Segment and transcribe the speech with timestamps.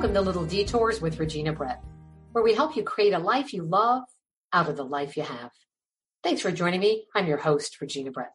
[0.00, 1.84] Welcome to Little Detours with Regina Brett,
[2.32, 4.04] where we help you create a life you love
[4.50, 5.50] out of the life you have.
[6.24, 7.04] Thanks for joining me.
[7.14, 8.32] I'm your host, Regina Brett.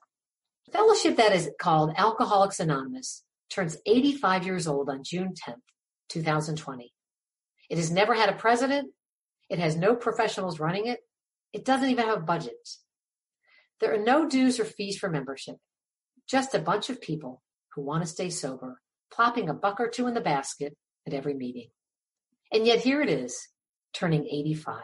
[0.71, 5.55] fellowship that is called Alcoholics Anonymous turns 85 years old on June 10th,
[6.09, 6.93] 2020.
[7.71, 8.91] It has never had a president.
[9.49, 10.99] It has no professionals running it.
[11.51, 12.53] It doesn't even have a budget.
[13.81, 15.55] There are no dues or fees for membership.
[16.29, 17.41] Just a bunch of people
[17.73, 21.33] who want to stay sober, plopping a buck or two in the basket at every
[21.33, 21.69] meeting.
[22.51, 23.47] And yet here it is,
[23.93, 24.81] turning 85.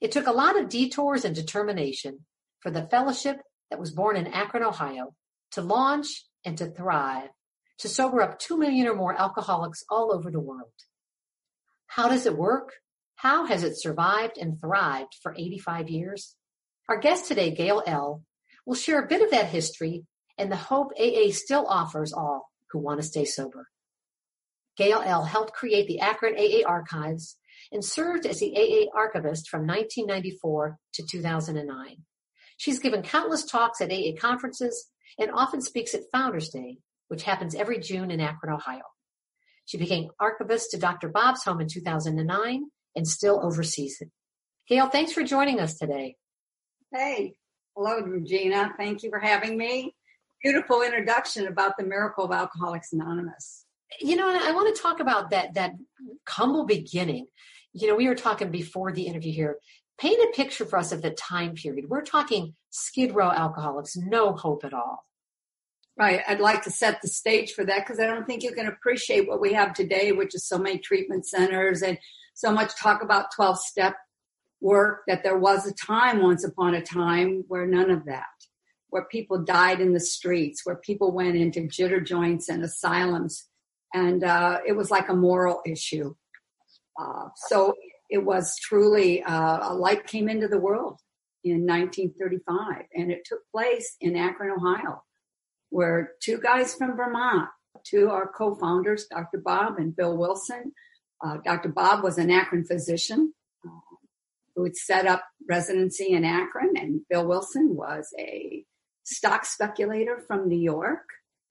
[0.00, 2.26] It took a lot of detours and determination
[2.60, 3.38] for the fellowship
[3.70, 5.14] that was born in Akron, Ohio,
[5.52, 7.30] to launch and to thrive,
[7.78, 10.72] to sober up 2 million or more alcoholics all over the world.
[11.86, 12.72] How does it work?
[13.16, 16.34] How has it survived and thrived for 85 years?
[16.88, 18.22] Our guest today, Gail L.,
[18.66, 20.04] will share a bit of that history
[20.38, 23.68] and the hope AA still offers all who want to stay sober.
[24.76, 25.24] Gail L.
[25.24, 27.36] helped create the Akron AA archives
[27.72, 31.96] and served as the AA archivist from 1994 to 2009.
[32.58, 37.54] She's given countless talks at AA conferences and often speaks at Founders Day, which happens
[37.54, 38.82] every June in Akron, Ohio.
[39.64, 41.08] She became archivist to Dr.
[41.08, 44.10] Bob's home in 2009 and still oversees it.
[44.68, 46.16] Gail, thanks for joining us today.
[46.92, 47.34] Hey,
[47.74, 48.72] hello, Regina.
[48.76, 49.94] Thank you for having me.
[50.42, 53.65] Beautiful introduction about the miracle of Alcoholics Anonymous
[54.00, 55.72] you know, I want to talk about that that
[56.28, 57.26] humble beginning.
[57.72, 59.56] You know, we were talking before the interview here.
[59.98, 61.86] Paint a picture for us of the time period.
[61.88, 65.04] We're talking skid row alcoholics, no hope at all.
[65.98, 66.20] Right.
[66.28, 69.26] I'd like to set the stage for that because I don't think you can appreciate
[69.26, 71.96] what we have today, which is so many treatment centers and
[72.34, 73.94] so much talk about 12 step
[74.60, 78.26] work that there was a time once upon a time where none of that,
[78.90, 83.48] where people died in the streets, where people went into jitter joints and asylums
[83.94, 86.14] and uh, it was like a moral issue.
[86.98, 87.74] Uh, so
[88.08, 91.00] it was truly uh, a light came into the world
[91.44, 95.02] in 1935, and it took place in Akron, Ohio,
[95.70, 97.48] where two guys from Vermont,
[97.84, 99.38] two our co-founders, Dr.
[99.38, 100.72] Bob and Bill Wilson.
[101.24, 101.68] Uh, Dr.
[101.68, 103.32] Bob was an Akron physician
[103.64, 103.96] uh,
[104.54, 108.64] who had set up residency in Akron, and Bill Wilson was a
[109.04, 111.04] stock speculator from New York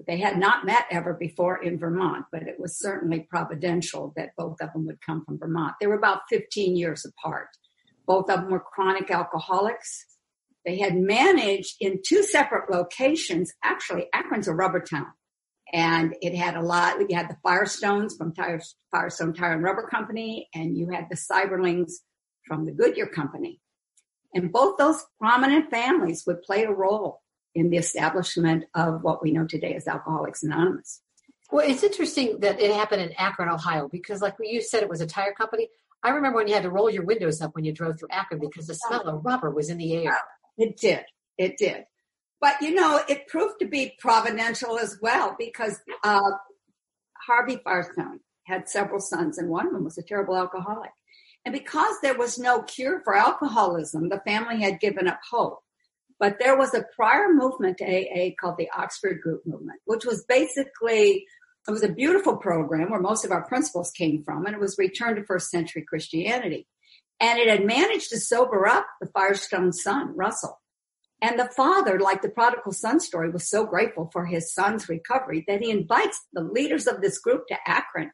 [0.06, 4.57] they had not met ever before in Vermont, but it was certainly providential that both
[4.61, 5.75] of them would come from Vermont.
[5.79, 7.47] They were about 15 years apart.
[8.05, 10.05] Both of them were chronic alcoholics.
[10.66, 13.53] They had managed in two separate locations.
[13.63, 15.07] Actually, Akron's a rubber town.
[15.73, 18.61] And it had a lot, you had the Firestones from Tire,
[18.91, 21.94] Firestone Tire and Rubber Company, and you had the Seiberlings
[22.45, 23.59] from the Goodyear Company.
[24.34, 27.22] And both those prominent families would play a role
[27.55, 31.01] in the establishment of what we know today as Alcoholics Anonymous.
[31.51, 35.01] Well, it's interesting that it happened in Akron, Ohio, because like you said, it was
[35.01, 35.69] a tire company.
[36.03, 38.39] I remember when you had to roll your windows up when you drove through Akron
[38.39, 40.17] because the smell of rubber was in the air.
[40.57, 41.05] It did.
[41.38, 41.85] It did.
[42.41, 46.19] But you know, it proved to be providential as well because uh,
[47.25, 50.91] Harvey Firestone had several sons, and one of them was a terrible alcoholic.
[51.43, 55.59] And because there was no cure for alcoholism, the family had given up hope.
[56.19, 60.25] But there was a prior movement to AA called the Oxford Group Movement, which was
[60.27, 61.25] basically,
[61.67, 64.77] it was a beautiful program where most of our principles came from, and it was
[64.77, 66.67] returned to first century Christianity.
[67.19, 70.61] And it had managed to sober up the Firestone son, Russell.
[71.21, 75.43] And the father, like the prodigal son story, was so grateful for his son's recovery
[75.47, 78.11] that he invites the leaders of this group to Akron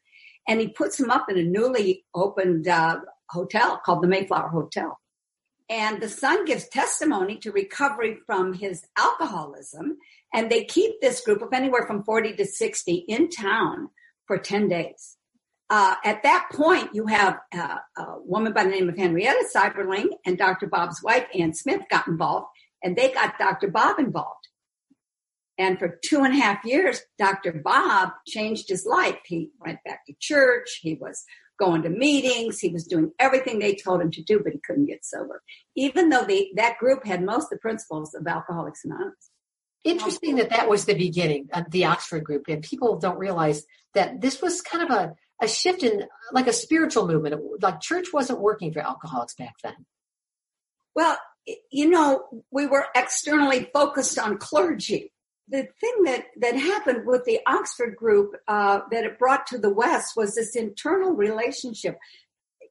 [0.48, 4.98] and he puts them up in a newly opened uh, hotel called the Mayflower Hotel.
[5.72, 9.96] And the son gives testimony to recovery from his alcoholism.
[10.34, 13.88] And they keep this group of anywhere from 40 to 60 in town
[14.26, 15.16] for 10 days.
[15.70, 20.08] Uh, at that point, you have uh, a woman by the name of Henrietta Seiberling
[20.26, 20.66] and Dr.
[20.66, 22.48] Bob's wife, Ann Smith, got involved,
[22.82, 23.68] and they got Dr.
[23.68, 24.48] Bob involved.
[25.56, 27.62] And for two and a half years, Dr.
[27.64, 29.20] Bob changed his life.
[29.24, 30.80] He went back to church.
[30.82, 31.24] He was
[31.62, 32.58] going to meetings.
[32.58, 35.42] He was doing everything they told him to do, but he couldn't get sober,
[35.76, 39.30] even though they, that group had most of the principles of Alcoholics Anonymous.
[39.84, 43.64] Interesting that that was the beginning of the Oxford group, and people don't realize
[43.94, 47.40] that this was kind of a, a shift in like a spiritual movement.
[47.60, 49.74] Like church wasn't working for alcoholics back then.
[50.94, 51.16] Well,
[51.70, 55.11] you know, we were externally focused on clergy
[55.52, 59.72] the thing that that happened with the Oxford group uh, that it brought to the
[59.72, 61.98] West was this internal relationship.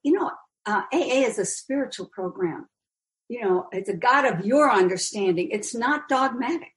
[0.03, 0.31] You know,
[0.65, 2.67] uh, AA is a spiritual program.
[3.29, 5.49] You know, it's a God of your understanding.
[5.51, 6.73] It's not dogmatic,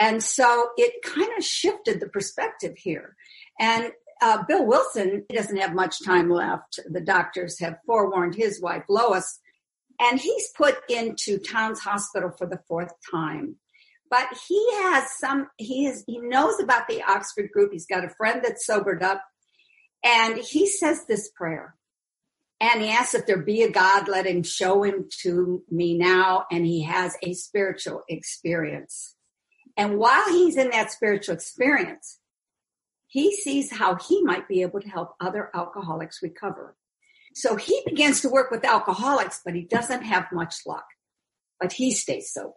[0.00, 3.14] and so it kind of shifted the perspective here.
[3.60, 3.92] And
[4.22, 6.80] uh, Bill Wilson doesn't have much time left.
[6.90, 9.38] The doctors have forewarned his wife, Lois,
[10.00, 13.56] and he's put into Towns Hospital for the fourth time.
[14.12, 17.72] But he has some, he is, he knows about the Oxford group.
[17.72, 19.24] He's got a friend that's sobered up
[20.04, 21.76] and he says this prayer
[22.60, 26.44] and he asks if there be a God, let him show him to me now.
[26.52, 29.16] And he has a spiritual experience.
[29.78, 32.18] And while he's in that spiritual experience,
[33.06, 36.76] he sees how he might be able to help other alcoholics recover.
[37.34, 40.84] So he begins to work with alcoholics, but he doesn't have much luck.
[41.58, 42.52] But he stays sober.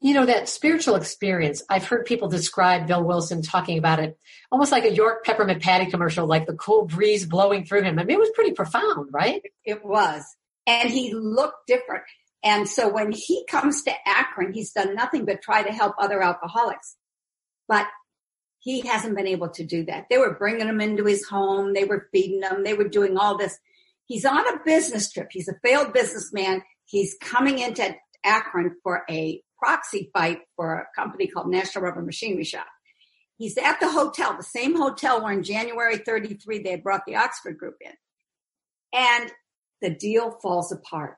[0.00, 4.16] You know, that spiritual experience, I've heard people describe Bill Wilson talking about it
[4.52, 7.98] almost like a York peppermint patty commercial, like the cool breeze blowing through him.
[7.98, 9.42] I mean, it was pretty profound, right?
[9.64, 10.24] It was.
[10.66, 12.04] And he looked different.
[12.44, 16.22] And so when he comes to Akron, he's done nothing but try to help other
[16.22, 16.96] alcoholics.
[17.66, 17.86] But
[18.60, 20.06] he hasn't been able to do that.
[20.08, 21.74] They were bringing him into his home.
[21.74, 22.64] They were feeding him.
[22.64, 23.58] They were doing all this.
[24.06, 25.28] He's on a business trip.
[25.30, 26.62] He's a failed businessman.
[26.84, 32.44] He's coming into Akron for a proxy fight for a company called National Rubber Machinery
[32.44, 32.66] Shop.
[33.36, 37.58] He's at the hotel, the same hotel where in January 33 they brought the Oxford
[37.58, 37.92] group in.
[38.92, 39.30] And
[39.80, 41.16] the deal falls apart.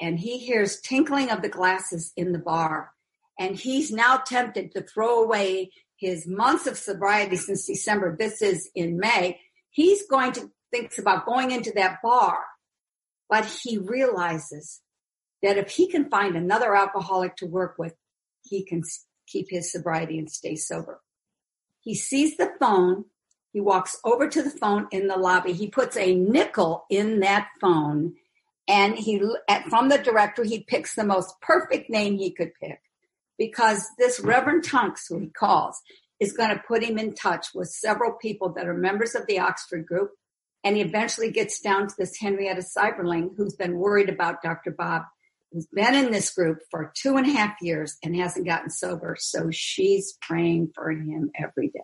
[0.00, 2.92] And he hears tinkling of the glasses in the bar.
[3.38, 8.16] And he's now tempted to throw away his months of sobriety since December.
[8.16, 9.40] This is in May.
[9.70, 12.38] He's going to thinks about going into that bar,
[13.28, 14.80] but he realizes
[15.42, 17.94] that if he can find another alcoholic to work with,
[18.42, 18.82] he can
[19.26, 21.00] keep his sobriety and stay sober.
[21.80, 23.04] He sees the phone.
[23.52, 25.52] He walks over to the phone in the lobby.
[25.52, 28.14] He puts a nickel in that phone
[28.68, 29.22] and he,
[29.70, 32.80] from the directory, he picks the most perfect name he could pick
[33.38, 35.80] because this Reverend Tunks, who he calls,
[36.20, 39.38] is going to put him in touch with several people that are members of the
[39.38, 40.10] Oxford group.
[40.64, 44.72] And he eventually gets down to this Henrietta Seiberling who's been worried about Dr.
[44.72, 45.04] Bob
[45.52, 49.16] who's been in this group for two and a half years and hasn't gotten sober.
[49.18, 51.80] So she's praying for him every day.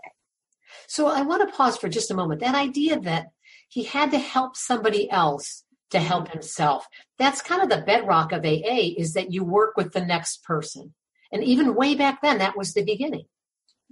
[0.87, 2.41] So I want to pause for just a moment.
[2.41, 3.29] That idea that
[3.69, 6.87] he had to help somebody else to help himself.
[7.19, 10.95] That's kind of the bedrock of AA is that you work with the next person.
[11.33, 13.27] And even way back then, that was the beginning.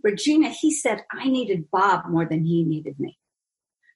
[0.02, 3.18] Regina, he said, I needed Bob more than he needed me.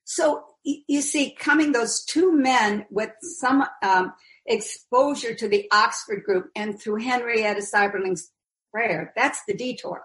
[0.04, 4.12] So you see, coming those two men with some um,
[4.46, 8.30] exposure to the Oxford group and through Henrietta Seiberling's
[8.72, 9.12] prayer.
[9.16, 10.02] That's the detour,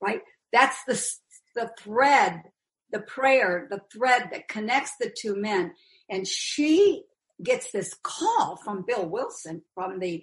[0.00, 0.20] right?
[0.52, 1.02] That's the,
[1.54, 2.42] the thread,
[2.90, 5.72] the prayer, the thread that connects the two men.
[6.08, 7.04] And she
[7.42, 10.22] gets this call from Bill Wilson from the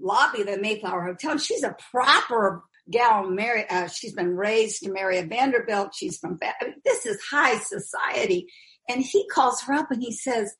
[0.00, 1.38] lobby of the Mayflower Hotel.
[1.38, 3.28] She's a proper gal.
[3.28, 5.94] Mary, uh, she's been raised to marry a Vanderbilt.
[5.94, 8.46] She's from, I mean, this is high society.
[8.88, 10.54] And he calls her up and he says,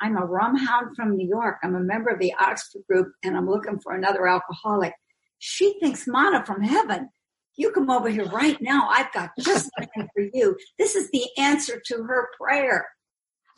[0.00, 1.56] I'm a rum hound from New York.
[1.62, 4.92] I'm a member of the Oxford group and I'm looking for another alcoholic.
[5.38, 7.10] She thinks manna from heaven.
[7.56, 8.88] You come over here right now.
[8.90, 10.56] I've got just something for you.
[10.78, 12.86] This is the answer to her prayer.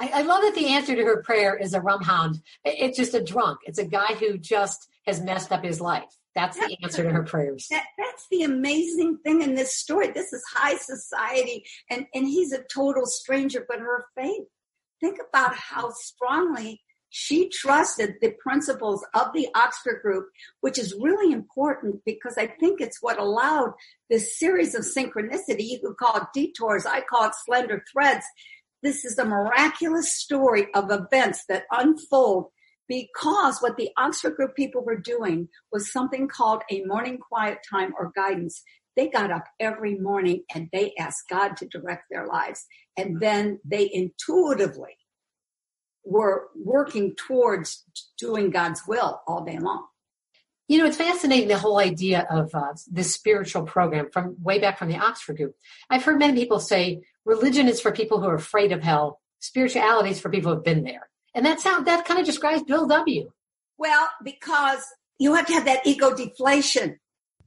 [0.00, 2.41] I, I, love that the answer to her prayer is a rum hound.
[2.65, 3.58] It's just a drunk.
[3.65, 6.05] It's a guy who just has messed up his life.
[6.36, 7.67] That's the answer to her prayers.
[7.69, 10.12] That, that's the amazing thing in this story.
[10.12, 14.44] This is high society, and, and he's a total stranger, but her faith
[15.00, 20.28] think about how strongly she trusted the principles of the Oxford group,
[20.60, 23.72] which is really important because I think it's what allowed
[24.10, 25.62] this series of synchronicity.
[25.62, 26.84] You could call it detours.
[26.84, 28.24] I call it slender threads.
[28.82, 32.48] This is a miraculous story of events that unfold
[32.88, 37.93] because what the Oxford group people were doing was something called a morning quiet time
[37.98, 38.62] or guidance.
[38.98, 42.67] They got up every morning and they asked God to direct their lives.
[42.96, 44.98] And then they intuitively
[46.05, 47.84] were working towards
[48.19, 49.86] doing God's will all day long.
[50.67, 54.81] You know, it's fascinating the whole idea of uh, this spiritual program from way back
[54.81, 55.55] from the Oxford group.
[55.88, 60.10] I've heard many people say religion is for people who are afraid of hell, spirituality
[60.10, 61.08] is for people who have been there.
[61.36, 63.31] And that sound that kind of describes Bill W.
[63.78, 64.82] Well, because
[65.20, 66.98] you have to have that ego deflation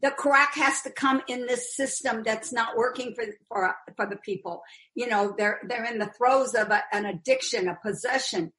[0.02, 4.18] the crack has to come in this system that's not working for for for the
[4.18, 4.64] people.
[4.96, 8.52] You know, they're they're in the throes of a, an addiction, a possession,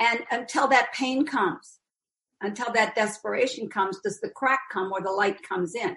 [0.00, 1.78] and until that pain comes,
[2.40, 5.96] until that desperation comes, does the crack come or the light comes in?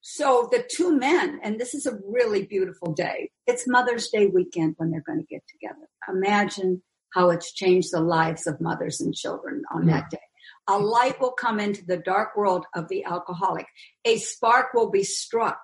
[0.00, 3.30] So the two men, and this is a really beautiful day.
[3.46, 5.88] It's Mother's Day weekend when they're going to get together.
[6.08, 6.82] Imagine
[7.12, 9.94] how it's changed the lives of mothers and children on yeah.
[9.94, 10.10] that mm.
[10.10, 10.27] day.
[10.68, 13.66] A light will come into the dark world of the alcoholic.
[14.04, 15.60] A spark will be struck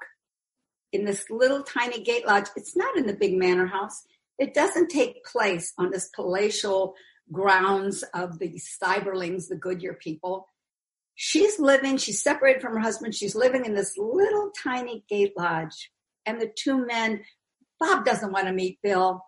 [0.93, 2.47] in this little tiny gate lodge.
[2.57, 4.03] It's not in the big manor house.
[4.39, 6.95] It doesn't take place on this palatial
[7.31, 10.49] grounds of the Seiberlings, the Goodyear people.
[11.15, 13.15] She's living, she's separated from her husband.
[13.15, 15.91] She's living in this little tiny gate lodge.
[16.27, 17.25] And the two men,
[17.79, 19.25] Bob doesn't want to meet Bill.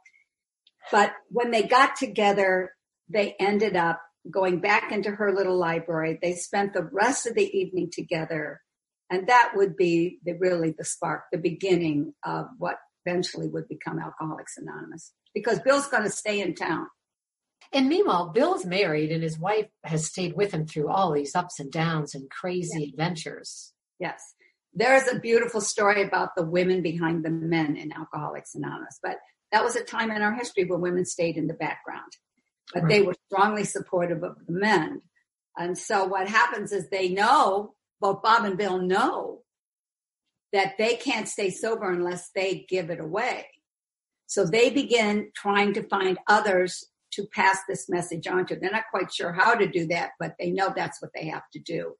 [0.90, 2.72] But when they got together,
[3.08, 6.18] they ended up going back into her little library.
[6.20, 8.60] They spent the rest of the evening together.
[9.10, 13.98] And that would be the, really the spark, the beginning of what eventually would become
[13.98, 15.12] Alcoholics Anonymous.
[15.34, 16.86] Because Bill's going to stay in town.
[17.72, 21.58] And meanwhile, Bill's married and his wife has stayed with him through all these ups
[21.60, 22.88] and downs and crazy yes.
[22.90, 23.72] adventures.
[23.98, 24.22] Yes.
[24.72, 29.16] There's a beautiful story about the women behind the men in Alcoholics Anonymous, but
[29.52, 32.12] that was a time in our history where women stayed in the background,
[32.72, 32.88] but right.
[32.88, 35.02] they were strongly supportive of the men.
[35.56, 39.42] And so what happens is they know, both Bob and Bill know
[40.52, 43.46] that they can't stay sober unless they give it away.
[44.26, 48.56] So they begin trying to find others to pass this message on to.
[48.56, 51.44] They're not quite sure how to do that, but they know that's what they have
[51.52, 51.94] to do.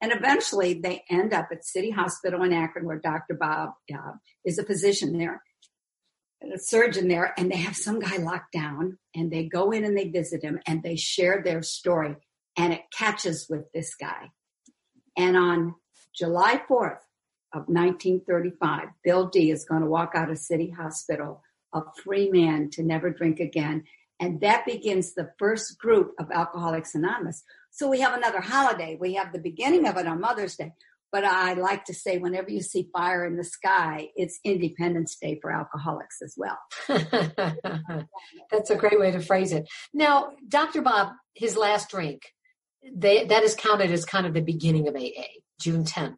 [0.00, 3.34] And eventually they end up at City Hospital in Akron where Dr.
[3.34, 4.12] Bob uh,
[4.44, 5.42] is a physician there,
[6.58, 10.08] surgeon there, and they have some guy locked down and they go in and they
[10.08, 12.16] visit him and they share their story
[12.56, 14.30] and it catches with this guy.
[15.16, 15.74] And on
[16.14, 17.00] July 4th
[17.52, 21.42] of 1935, Bill D is going to walk out of City Hospital
[21.72, 23.84] a free man to never drink again.
[24.18, 27.42] And that begins the first group of Alcoholics Anonymous.
[27.70, 28.96] So we have another holiday.
[29.00, 30.72] We have the beginning of it on Mother's Day.
[31.12, 35.38] But I like to say, whenever you see fire in the sky, it's Independence Day
[35.42, 36.58] for alcoholics as well.
[38.50, 39.68] That's a great way to phrase it.
[39.92, 40.82] Now, Dr.
[40.82, 42.22] Bob, his last drink,
[42.94, 46.16] they, that is counted as kind of the beginning of AA, June 10th.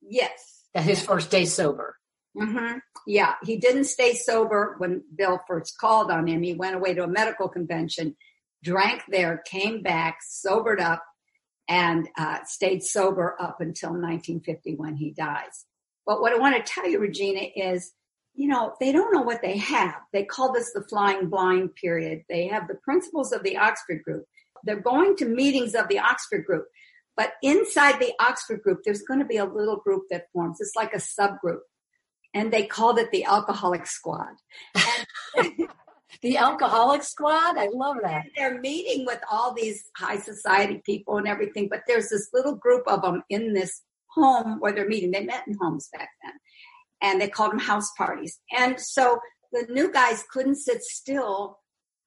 [0.00, 0.64] Yes.
[0.74, 1.96] That his first day sober.
[2.36, 2.78] Mm-hmm.
[3.06, 6.42] Yeah, he didn't stay sober when Bill first called on him.
[6.42, 8.16] He went away to a medical convention,
[8.62, 11.02] drank there, came back, sobered up,
[11.70, 15.64] and uh, stayed sober up until 1950 when he dies.
[16.04, 17.92] But what I want to tell you, Regina, is
[18.34, 19.96] you know, they don't know what they have.
[20.12, 22.22] They call this the flying blind period.
[22.28, 24.24] They have the principles of the Oxford group.
[24.64, 26.66] They're going to meetings of the Oxford group.
[27.16, 30.58] But inside the Oxford group, there's going to be a little group that forms.
[30.60, 31.60] It's like a subgroup
[32.34, 34.34] and they called it the Alcoholic Squad.
[36.22, 37.56] the Alcoholic Squad?
[37.56, 38.26] I love that.
[38.36, 42.86] they're meeting with all these high society people and everything, but there's this little group
[42.86, 45.10] of them in this home where they're meeting.
[45.10, 46.32] They met in homes back then,
[47.02, 48.38] and they called them house parties.
[48.56, 49.18] And so
[49.52, 51.58] the new guys couldn't sit still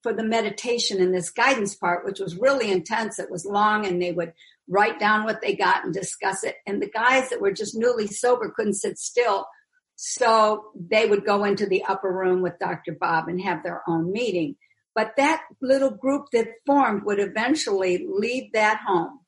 [0.03, 3.20] for the meditation and this guidance part, which was really intense.
[3.20, 4.34] It was long, and they would
[4.67, 6.55] write down what they got and discuss it.
[6.67, 9.48] And the guys that were just newly sober couldn't sit still
[9.95, 12.97] so they would go into the upper room with Dr.
[13.00, 14.55] Bob and have their own meeting.
[14.95, 19.19] But that little group that formed would eventually leave that home,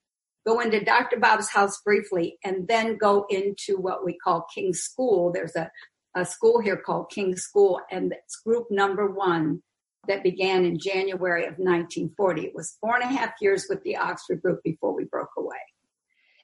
[0.45, 1.17] go into Dr.
[1.17, 5.31] Bob's house briefly, and then go into what we call King's School.
[5.31, 5.71] There's a,
[6.15, 9.63] a school here called King's School, and it's group number one
[10.07, 12.43] that began in January of 1940.
[12.43, 15.57] It was four and a half years with the Oxford group before we broke away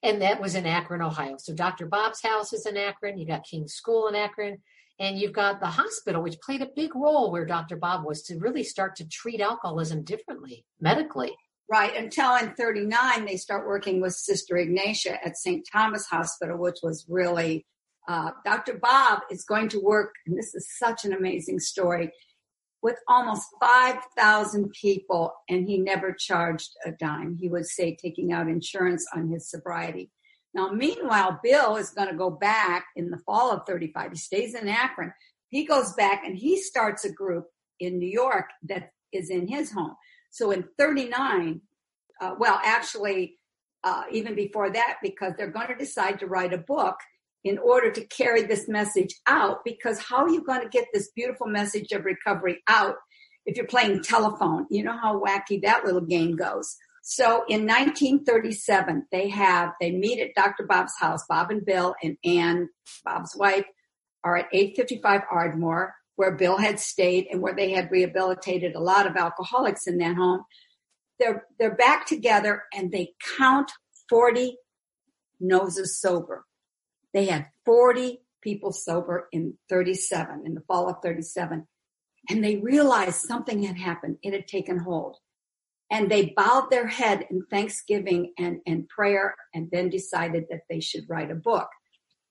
[0.04, 1.36] and that was in Akron, Ohio.
[1.38, 1.86] So Dr.
[1.86, 3.18] Bob's house is in Akron.
[3.18, 4.58] You got King's School in Akron,
[5.00, 7.76] and you've got the hospital, which played a big role where Dr.
[7.76, 11.34] Bob was to really start to treat alcoholism differently medically.
[11.72, 11.96] Right.
[11.96, 15.66] Until in 39, they start working with Sister Ignatia at St.
[15.72, 17.66] Thomas Hospital, which was really,
[18.10, 18.74] uh, Dr.
[18.74, 22.12] Bob is going to work, and this is such an amazing story
[22.82, 27.38] with almost 5,000 people and he never charged a dime.
[27.40, 30.12] He would say taking out insurance on his sobriety.
[30.54, 34.12] Now, meanwhile, Bill is going to go back in the fall of 35.
[34.12, 35.14] He stays in Akron.
[35.50, 37.46] He goes back and he starts a group
[37.80, 39.96] in New York that is in his home.
[40.32, 41.62] So in 39,
[42.22, 43.38] uh, well, actually,
[43.84, 46.96] uh, even before that, because they're going to decide to write a book
[47.44, 51.12] in order to carry this message out because how are you going to get this
[51.16, 52.96] beautiful message of recovery out
[53.46, 54.68] if you're playing telephone?
[54.70, 56.76] You know how wacky that little game goes.
[57.04, 60.68] So in 1937, they have, they meet at Dr.
[60.68, 61.26] Bob's house.
[61.28, 62.70] Bob and Bill and Ann,
[63.04, 63.66] Bob's wife,
[64.24, 69.08] are at 855 Ardmore, where Bill had stayed and where they had rehabilitated a lot
[69.08, 70.44] of alcoholics in that home.
[71.20, 73.72] They're, they're back together and they count
[74.10, 74.58] 40
[75.40, 76.46] noses sober.
[77.14, 81.68] They had 40 people sober in 37, in the fall of 37.
[82.30, 84.18] And they realized something had happened.
[84.24, 85.18] It had taken hold.
[85.90, 90.80] And they bowed their head in thanksgiving and, and prayer and then decided that they
[90.80, 91.68] should write a book.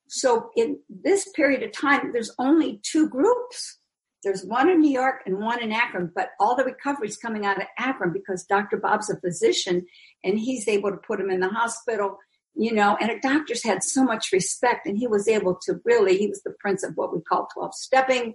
[0.08, 3.78] So in this period of time, there's only two groups.
[4.24, 7.46] There's one in New York and one in Akron, but all the recovery is coming
[7.46, 8.78] out of Akron because Dr.
[8.78, 9.86] Bob's a physician
[10.24, 12.18] and he's able to put him in the hospital,
[12.60, 16.18] you know, and the doctors had so much respect and he was able to really,
[16.18, 18.34] he was the prince of what we call 12 stepping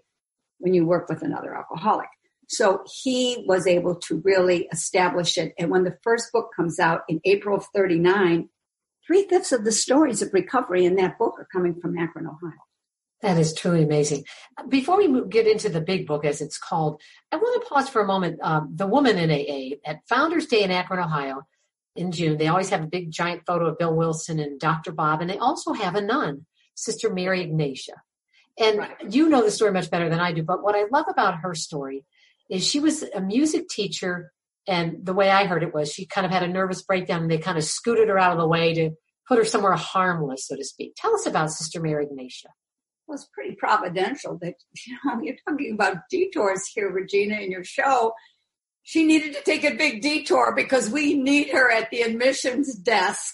[0.57, 2.09] when you work with another alcoholic.
[2.49, 5.53] So he was able to really establish it.
[5.59, 8.49] And when the first book comes out in April of 39,
[9.05, 12.57] three fifths of the stories of recovery in that book are coming from Akron, Ohio.
[13.21, 14.23] That is truly amazing.
[14.67, 16.99] Before we get into the big book, as it's called,
[17.31, 18.39] I want to pause for a moment.
[18.41, 21.43] Um, the woman in AA at Founders Day in Akron, Ohio,
[21.95, 24.91] in June, they always have a big giant photo of Bill Wilson and Dr.
[24.91, 28.01] Bob, and they also have a nun, Sister Mary Ignatia.
[28.59, 29.13] And right.
[29.13, 31.55] you know the story much better than I do, but what I love about her
[31.55, 32.05] story
[32.49, 34.31] is she was a music teacher,
[34.67, 37.31] and the way I heard it was she kind of had a nervous breakdown, and
[37.31, 38.91] they kind of scooted her out of the way to
[39.27, 40.93] put her somewhere harmless, so to speak.
[40.95, 42.49] Tell us about Sister Mary Ignatia
[43.07, 44.55] well, it's pretty providential that,
[44.87, 48.13] you know, you're talking about detours here, Regina, in your show.
[48.87, 53.33] She needed to take a big detour because we need her at the admissions desk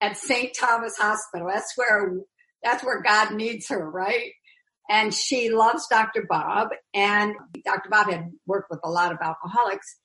[0.00, 0.56] at St.
[0.58, 1.48] Thomas Hospital.
[1.52, 2.14] That's where,
[2.64, 4.32] that's where God needs her, right?
[4.88, 6.24] And she loves Dr.
[6.26, 7.90] Bob and Dr.
[7.90, 9.98] Bob had worked with a lot of alcoholics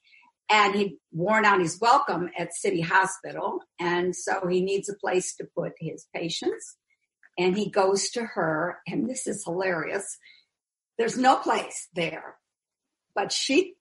[0.50, 3.62] and he'd worn out his welcome at City Hospital.
[3.80, 6.76] And so he needs a place to put his patients
[7.38, 10.18] and he goes to her, and this is hilarious.
[10.98, 12.36] There's no place there,
[13.16, 13.76] but she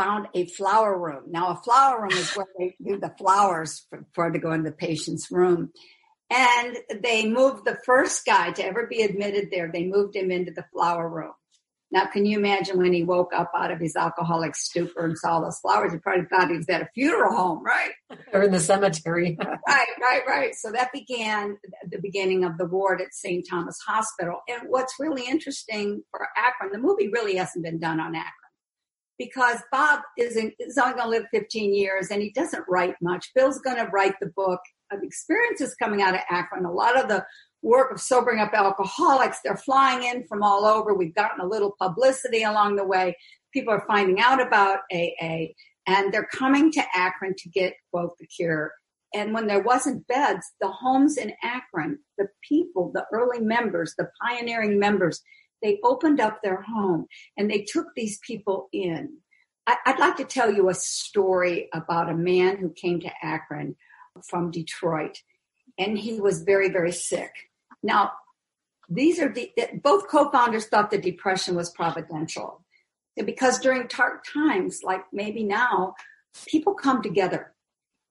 [0.00, 1.24] found a flower room.
[1.28, 4.62] Now, a flower room is where they do the flowers for, for to go in
[4.62, 5.72] the patient's room.
[6.30, 9.70] And they moved the first guy to ever be admitted there.
[9.70, 11.32] They moved him into the flower room.
[11.92, 15.40] Now, can you imagine when he woke up out of his alcoholic stupor and saw
[15.40, 15.92] those flowers?
[15.92, 17.90] He probably thought he was at a funeral home, right?
[18.32, 19.36] Or in the cemetery.
[19.68, 20.54] right, right, right.
[20.54, 21.58] So that began
[21.90, 23.44] the beginning of the ward at St.
[23.48, 24.40] Thomas Hospital.
[24.48, 28.39] And what's really interesting for Akron, the movie really hasn't been done on Akron
[29.20, 33.30] because Bob isn't, is only going to live 15 years and he doesn't write much.
[33.34, 36.64] Bill's going to write the book of experiences coming out of Akron.
[36.64, 37.26] A lot of the
[37.60, 39.40] work of sobering up alcoholics.
[39.44, 40.94] They're flying in from all over.
[40.94, 43.14] We've gotten a little publicity along the way.
[43.52, 45.48] People are finding out about AA
[45.86, 48.72] and they're coming to Akron to get, quote, the cure.
[49.12, 54.08] And when there wasn't beds, the homes in Akron, the people, the early members, the
[54.26, 55.20] pioneering members,
[55.62, 59.18] they opened up their home and they took these people in.
[59.66, 63.76] I, would like to tell you a story about a man who came to Akron
[64.28, 65.18] from Detroit
[65.78, 67.30] and he was very, very sick.
[67.82, 68.12] Now,
[68.88, 72.64] these are the, both co-founders thought the depression was providential
[73.16, 75.94] because during dark times, like maybe now,
[76.46, 77.54] people come together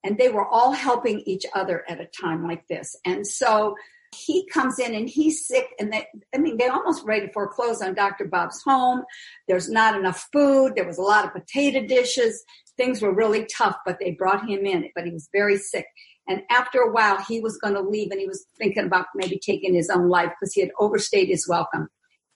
[0.04, 2.96] and they were all helping each other at a time like this.
[3.06, 3.76] And so
[4.14, 7.82] he comes in and he's sick and they, I mean, they almost ready to foreclose
[7.82, 8.26] on Dr.
[8.26, 9.04] Bob's home.
[9.48, 10.74] There's not enough food.
[10.76, 12.44] There was a lot of potato dishes.
[12.78, 15.86] Things were really tough, but they brought him in, but he was very sick.
[16.28, 19.40] And after a while, he was going to leave and he was thinking about maybe
[19.40, 21.90] taking his own life because he had overstayed his welcome.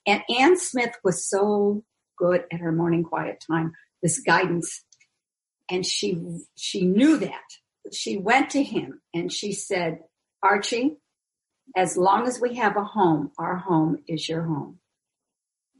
[0.06, 1.84] And Ann Smith was so
[2.16, 4.84] good at her morning quiet time, this guidance.
[5.70, 6.20] And she,
[6.56, 7.42] she knew that.
[7.92, 10.00] She went to him and she said,
[10.42, 10.98] Archie,
[11.76, 14.78] as long as we have a home, our home is your home.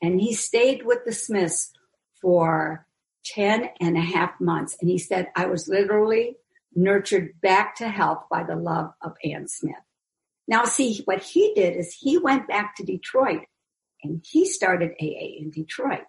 [0.02, 1.72] And he stayed with the Smiths
[2.20, 2.86] for
[3.26, 4.76] 10 and a half months.
[4.80, 6.36] And he said, I was literally
[6.74, 9.76] nurtured back to health by the love of Ann Smith.
[10.46, 13.42] Now, see, what he did is he went back to Detroit
[14.02, 16.02] and he started AA in Detroit.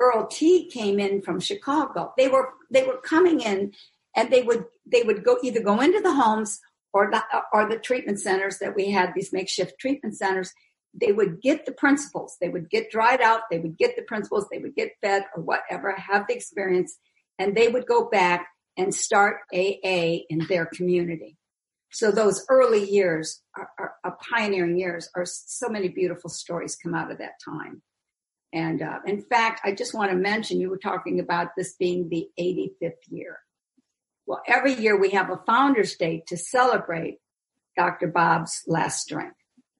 [0.00, 2.12] Earl T came in from Chicago.
[2.16, 3.72] They were, they were coming in
[4.16, 6.60] and they would, they would go either go into the homes
[6.92, 7.22] or the,
[7.52, 10.52] or the treatment centers that we had, these makeshift treatment centers.
[10.92, 12.36] They would get the principles.
[12.40, 13.42] They would get dried out.
[13.50, 14.46] They would get the principles.
[14.50, 16.98] They would get fed or whatever, have the experience
[17.40, 21.38] and they would go back and start AA in their community.
[21.90, 26.94] So those early years are, are, are pioneering years are so many beautiful stories come
[26.94, 27.82] out of that time.
[28.52, 32.08] And uh, in fact, I just want to mention you were talking about this being
[32.08, 33.38] the 85th year.
[34.30, 37.18] Well, every year we have a Founders Day to celebrate
[37.76, 38.06] Dr.
[38.06, 39.32] Bob's last drink.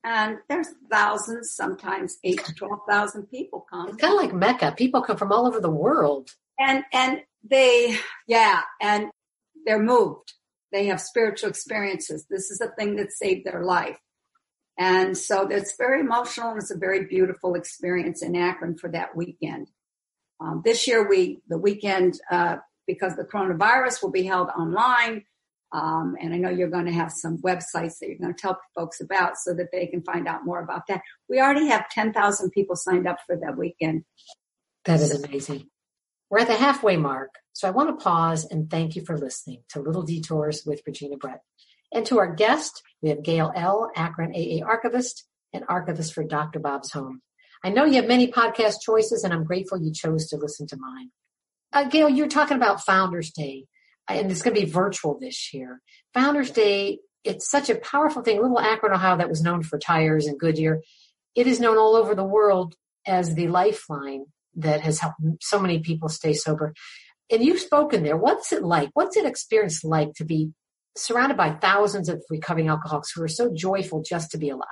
[0.03, 3.91] And there's thousands, sometimes eight to 12,000 people come.
[3.91, 4.75] It's kind of like Mecca.
[4.77, 6.31] People come from all over the world.
[6.59, 9.13] And, and they, yeah, and
[9.67, 10.33] they're moved.
[10.73, 12.27] They have spiritual experiences.
[12.29, 14.01] This is a thing that saved their life.
[14.77, 19.15] And so it's very emotional and it's a very beautiful experience in Akron for that
[19.15, 19.71] weekend.
[20.41, 22.57] Um, this year we, the weekend, uh,
[22.93, 25.25] because the coronavirus will be held online.
[25.73, 28.61] Um, and I know you're going to have some websites that you're going to tell
[28.75, 31.03] folks about so that they can find out more about that.
[31.29, 34.05] We already have 10,000 people signed up for that weekend.
[34.85, 35.69] That is amazing.
[36.29, 39.63] We're at the halfway mark, so I want to pause and thank you for listening
[39.71, 41.41] to Little Detours with Regina Brett.
[41.93, 46.61] And to our guest, we have Gail L., Akron AA archivist and archivist for Dr.
[46.61, 47.21] Bob's Home.
[47.65, 50.77] I know you have many podcast choices, and I'm grateful you chose to listen to
[50.77, 51.11] mine.
[51.73, 53.67] Uh, Gail, you're talking about Founders Day
[54.09, 55.81] and it's going to be virtual this year.
[56.15, 58.41] Founders Day, it's such a powerful thing.
[58.41, 60.83] Little Akron, Ohio, that was known for tires and Goodyear,
[61.35, 62.75] it is known all over the world
[63.07, 64.25] as the lifeline
[64.57, 66.75] that has helped so many people stay sober.
[67.31, 68.17] And you've spoken there.
[68.17, 68.91] What's it like?
[68.95, 70.51] What's it experience like to be
[70.97, 74.67] surrounded by thousands of recovering alcoholics who are so joyful just to be alive?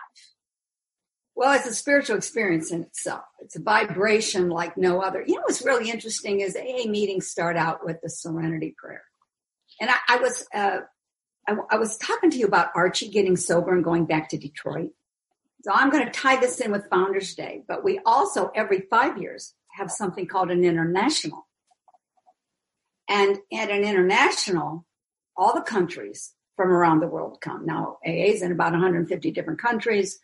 [1.39, 3.23] Well, it's a spiritual experience in itself.
[3.39, 5.23] It's a vibration like no other.
[5.25, 9.05] You know what's really interesting is AA meetings start out with the Serenity Prayer.
[9.81, 10.79] And I, I was uh,
[11.47, 14.91] I, I was talking to you about Archie getting sober and going back to Detroit.
[15.63, 19.17] So I'm going to tie this in with Founders Day, but we also every five
[19.17, 21.47] years have something called an international.
[23.09, 24.87] And at an international,
[25.37, 27.65] all the countries from around the world come.
[27.65, 30.19] Now, AA is in about 150 different countries.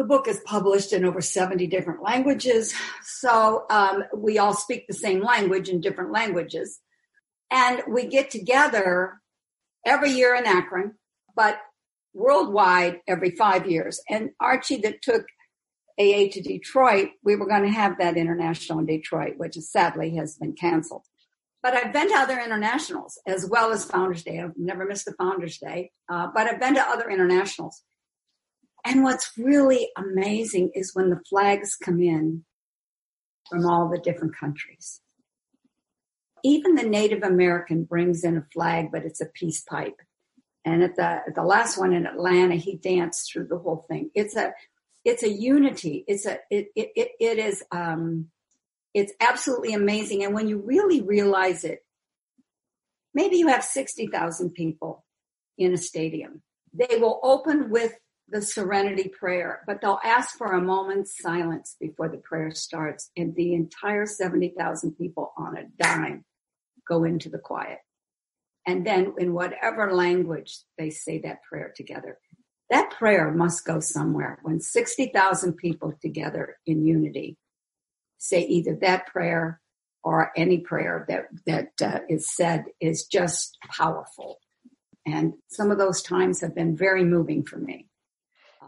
[0.00, 2.72] The book is published in over 70 different languages.
[3.04, 6.80] So um, we all speak the same language in different languages.
[7.50, 9.20] And we get together
[9.84, 10.94] every year in Akron,
[11.36, 11.58] but
[12.14, 14.00] worldwide every five years.
[14.08, 15.26] And Archie that took
[15.98, 20.34] AA to Detroit, we were going to have that international in Detroit, which sadly has
[20.36, 21.04] been canceled.
[21.62, 24.40] But I've been to other internationals as well as Founders Day.
[24.40, 27.82] I've never missed a Founders Day, uh, but I've been to other internationals.
[28.84, 32.44] And what's really amazing is when the flags come in
[33.48, 35.00] from all the different countries
[36.42, 39.96] even the Native American brings in a flag, but it's a peace pipe.
[40.64, 44.10] And at the at the last one in Atlanta, he danced through the whole thing.
[44.14, 44.52] It's a
[45.04, 46.04] it's a unity.
[46.06, 48.26] It's a it it it, it is um
[48.92, 50.22] it's absolutely amazing.
[50.22, 51.80] And when you really realize it,
[53.14, 55.04] maybe you have sixty thousand people
[55.56, 56.42] in a stadium.
[56.74, 57.94] They will open with
[58.30, 63.34] the serenity prayer, but they'll ask for a moment's silence before the prayer starts, and
[63.34, 66.24] the entire 70,000 people on a dime
[66.88, 67.78] go into the quiet.
[68.66, 72.18] And then in whatever language they say that prayer together.
[72.70, 74.38] That prayer must go somewhere.
[74.42, 77.36] When 60,000 people together in unity
[78.18, 79.60] say either that prayer
[80.04, 84.38] or any prayer that, that uh, is said is just powerful.
[85.06, 87.89] And some of those times have been very moving for me.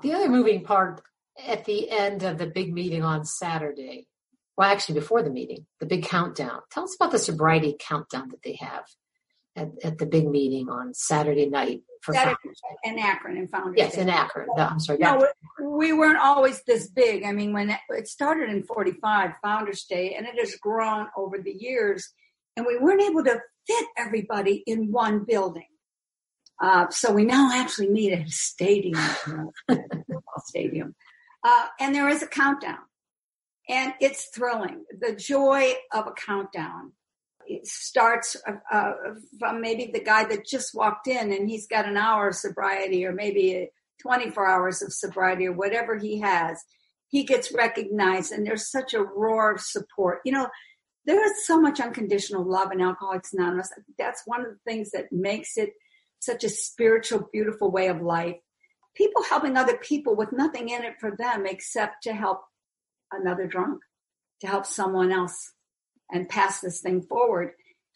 [0.03, 1.03] The other moving part
[1.47, 4.09] at the end of the big meeting on Saturday
[4.57, 6.61] well, actually before the meeting, the big countdown.
[6.71, 8.85] Tell us about the sobriety countdown that they have
[9.57, 12.37] at, at the big meeting on Saturday night for Saturday,
[12.85, 14.49] in Akron and Founders Yes, in Akron.
[14.57, 14.99] No, I'm sorry.
[14.99, 15.27] No,
[15.61, 17.25] we weren't always this big.
[17.25, 21.53] I mean, when it started in 45, Founders Day, and it has grown over the
[21.53, 22.13] years,
[22.57, 25.67] and we weren't able to fit everybody in one building.
[26.63, 29.01] Uh, so we now actually meet at a stadium,
[29.69, 30.95] football stadium.
[31.43, 32.79] Uh, and there is a countdown.
[33.69, 34.85] And it's thrilling.
[35.01, 36.93] The joy of a countdown.
[37.47, 38.93] It starts uh, uh,
[39.41, 43.05] from maybe the guy that just walked in and he's got an hour of sobriety
[43.05, 43.69] or maybe
[44.01, 46.63] 24 hours of sobriety or whatever he has.
[47.09, 50.21] He gets recognized and there's such a roar of support.
[50.25, 50.49] You know,
[51.07, 53.73] there is so much unconditional love in Alcoholics Anonymous.
[53.99, 55.73] That's one of the things that makes it
[56.23, 58.37] such a spiritual, beautiful way of life.
[58.95, 62.43] People helping other people with nothing in it for them except to help
[63.11, 63.81] another drunk
[64.41, 65.53] to help someone else
[66.11, 67.53] and pass this thing forward.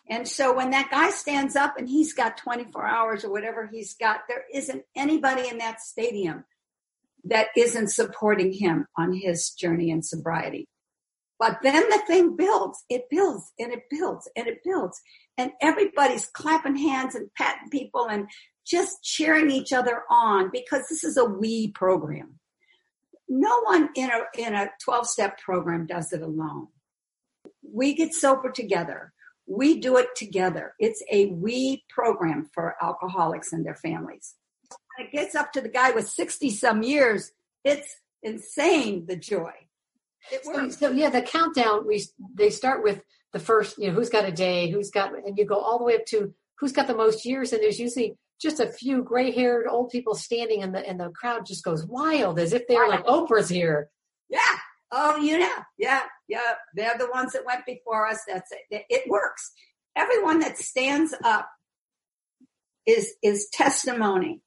[0.09, 3.95] And so when that guy stands up and he's got 24 hours or whatever he's
[3.95, 6.45] got, there isn't anybody in that stadium
[7.25, 10.69] that isn't supporting him on his journey in sobriety.
[11.39, 15.01] But then the thing builds, it builds and it builds and it builds.
[15.37, 18.29] And everybody's clapping hands and patting people and
[18.67, 22.41] just cheering each other on because this is a we program.
[23.29, 26.69] No one in a in a 12 step program does it alone.
[27.63, 29.13] We get sober together.
[29.47, 30.75] We do it together.
[30.79, 34.35] It's a we program for alcoholics and their families.
[34.97, 37.33] When it gets up to the guy with 60 some years
[37.67, 39.53] it's insane the joy
[40.43, 43.01] so, so, yeah the countdown we they start with
[43.33, 45.85] the first you know who's got a day who's got and you go all the
[45.85, 49.31] way up to who's got the most years and there's usually just a few gray
[49.31, 52.89] haired old people standing and the and the crowd just goes wild as if they're
[52.89, 53.91] like Oprah's here.
[54.29, 54.41] Yeah.
[54.93, 56.55] Oh, you know, yeah, yeah.
[56.75, 58.21] They're the ones that went before us.
[58.27, 58.85] That's it.
[58.89, 59.53] It works.
[59.97, 61.49] Everyone that stands up
[62.87, 64.43] is, is testimony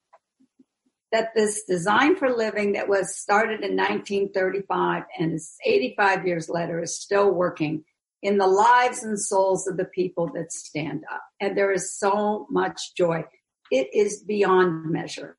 [1.12, 6.82] that this design for living that was started in 1935 and is 85 years later
[6.82, 7.84] is still working
[8.22, 11.24] in the lives and souls of the people that stand up.
[11.40, 13.24] And there is so much joy.
[13.72, 15.38] It is beyond measure.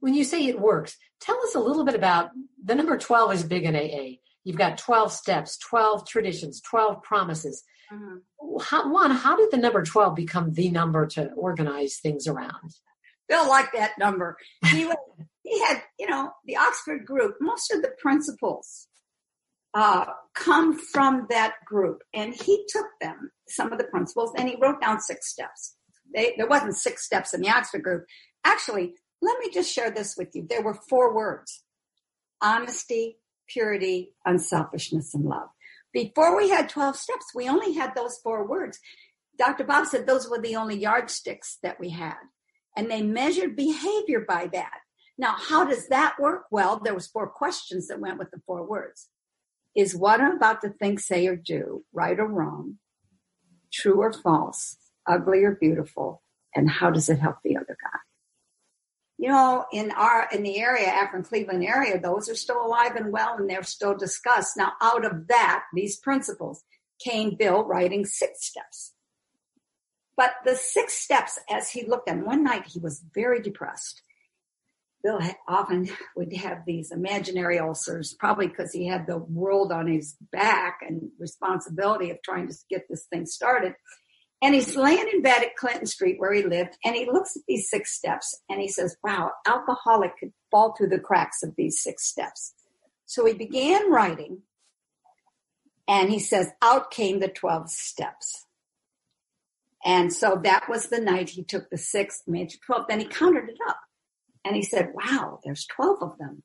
[0.00, 2.30] When you say it works, tell us a little bit about
[2.62, 4.18] the number 12 is big in AA.
[4.44, 7.64] You've got 12 steps, 12 traditions, 12 promises.
[7.92, 8.58] Mm-hmm.
[8.62, 12.74] How, one, how did the number 12 become the number to organize things around?
[13.28, 14.36] Bill liked that number.
[14.66, 14.96] He, was,
[15.42, 18.88] he had, you know, the Oxford group, most of the principles
[19.74, 22.02] uh, come from that group.
[22.14, 25.76] And he took them, some of the principles, and he wrote down six steps.
[26.14, 28.06] They, there wasn't six steps in the Oxford group.
[28.44, 30.46] Actually, let me just share this with you.
[30.48, 31.62] There were four words
[32.42, 35.48] honesty, purity, unselfishness, and love.
[35.92, 38.78] Before we had 12 steps, we only had those four words.
[39.38, 39.64] Dr.
[39.64, 42.16] Bob said those were the only yardsticks that we had.
[42.76, 44.78] And they measured behavior by that.
[45.18, 46.44] Now, how does that work?
[46.50, 49.08] Well, there was four questions that went with the four words.
[49.74, 52.78] Is what I'm about to think, say, or do right or wrong,
[53.72, 56.22] true or false, ugly or beautiful,
[56.54, 57.98] and how does it help the other guy?
[59.18, 63.12] you know, in our in the area, Akron Cleveland area, those are still alive and
[63.12, 64.56] well, and they're still discussed.
[64.56, 66.62] Now, out of that, these principles
[67.02, 68.92] came Bill writing six steps.
[70.16, 74.02] But the six steps, as he looked at them, one night he was very depressed.
[75.02, 80.16] Bill often would have these imaginary ulcers, probably because he had the world on his
[80.32, 83.74] back and responsibility of trying to get this thing started.
[84.42, 87.42] And he's laying in bed at Clinton Street where he lived, and he looks at
[87.46, 91.80] these six steps and he says, Wow, alcoholic could fall through the cracks of these
[91.80, 92.54] six steps.
[93.06, 94.42] So he began writing,
[95.86, 98.45] and he says, Out came the 12 steps.
[99.86, 102.86] And so that was the night he took the sixth, made it 12.
[102.88, 103.78] Then he counted it up
[104.44, 106.42] and he said, Wow, there's 12 of them.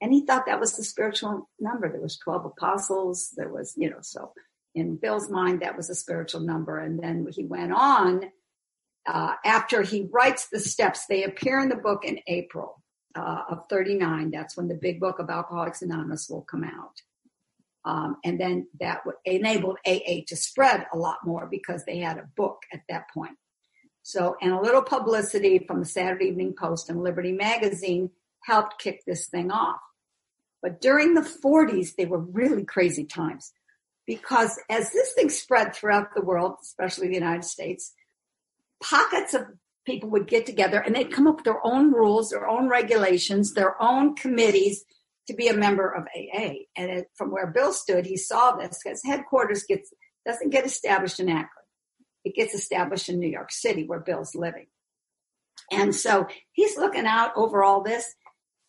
[0.00, 1.92] And he thought that was the spiritual number.
[1.92, 3.30] There was 12 apostles.
[3.36, 4.32] There was, you know, so
[4.74, 6.78] in Bill's mind, that was a spiritual number.
[6.78, 8.24] And then he went on
[9.06, 11.04] uh, after he writes the steps.
[11.06, 12.82] They appear in the book in April
[13.14, 14.30] uh, of 39.
[14.30, 17.02] That's when the big book of Alcoholics Anonymous will come out.
[17.84, 22.28] Um, and then that enabled AA to spread a lot more because they had a
[22.36, 23.36] book at that point.
[24.02, 28.10] So, and a little publicity from the Saturday Evening Post and Liberty Magazine
[28.44, 29.80] helped kick this thing off.
[30.60, 33.52] But during the 40s, they were really crazy times
[34.06, 37.92] because as this thing spread throughout the world, especially the United States,
[38.82, 39.46] pockets of
[39.84, 43.54] people would get together and they'd come up with their own rules, their own regulations,
[43.54, 44.84] their own committees
[45.28, 46.64] to be a member of AA.
[46.76, 49.92] And it, from where Bill stood, he saw this because headquarters gets
[50.26, 51.48] doesn't get established in Akron.
[52.24, 54.66] It gets established in New York City where Bill's living.
[55.70, 58.14] And so he's looking out over all this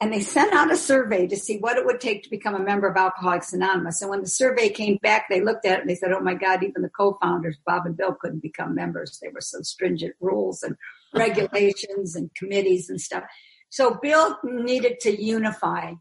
[0.03, 2.59] and they sent out a survey to see what it would take to become a
[2.59, 4.01] member of Alcoholics Anonymous.
[4.01, 6.33] And when the survey came back, they looked at it and they said, "Oh my
[6.33, 9.19] God, even the co-founders, Bob and Bill, couldn't become members.
[9.21, 10.75] They were so stringent rules and
[11.13, 13.23] regulations and committees and stuff."
[13.69, 15.93] So Bill needed to unify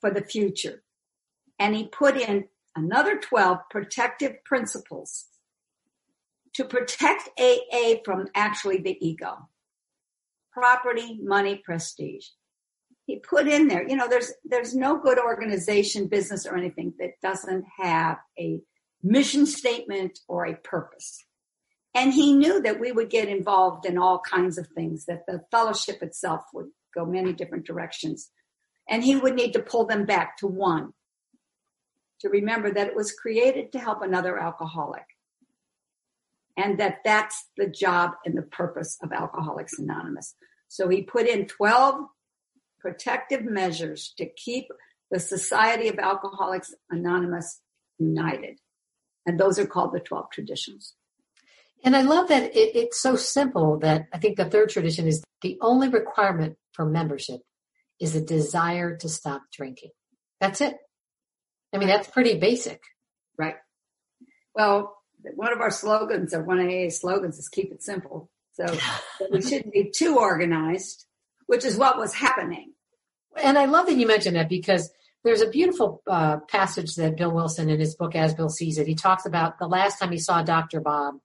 [0.00, 0.82] for the future,
[1.58, 5.26] and he put in another twelve protective principles
[6.54, 9.48] to protect AA from actually the ego,
[10.52, 12.26] property, money, prestige
[13.08, 17.18] he put in there, you know, there's there's no good organization, business, or anything that
[17.22, 18.60] doesn't have a
[19.02, 21.24] mission statement or a purpose.
[21.94, 25.40] And he knew that we would get involved in all kinds of things, that the
[25.50, 28.30] fellowship itself would go many different directions.
[28.88, 30.92] And he would need to pull them back to one,
[32.20, 35.04] to remember that it was created to help another alcoholic.
[36.56, 40.34] And that that's the job and the purpose of Alcoholics Anonymous.
[40.66, 42.06] So he put in 12
[42.80, 44.66] protective measures to keep
[45.10, 47.60] the Society of Alcoholics Anonymous
[47.98, 48.58] united.
[49.26, 50.94] And those are called the 12 traditions.
[51.84, 55.22] And I love that it, it's so simple that I think the third tradition is
[55.42, 57.40] the only requirement for membership
[58.00, 59.90] is a desire to stop drinking.
[60.40, 60.76] That's it.
[61.74, 62.80] I mean, that's pretty basic.
[63.36, 63.56] Right.
[64.54, 64.96] Well,
[65.34, 68.30] one of our slogans, or one of AA's slogans, is keep it simple.
[68.52, 68.66] So
[69.32, 71.06] we shouldn't be too organized
[71.48, 72.72] which is what was happening.
[73.42, 74.90] And I love that you mentioned that because
[75.24, 78.86] there's a beautiful uh, passage that Bill Wilson in his book As Bill Sees It,
[78.86, 80.80] he talks about the last time he saw Dr.
[80.80, 81.16] Bob.